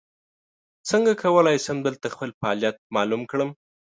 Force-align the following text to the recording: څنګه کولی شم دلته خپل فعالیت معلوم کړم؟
څنګه 0.89 1.11
کولی 1.23 1.57
شم 1.65 1.77
دلته 1.87 2.05
خپل 2.13 2.29
فعالیت 2.39 2.77
معلوم 2.95 3.21
کړم؟ 3.31 3.49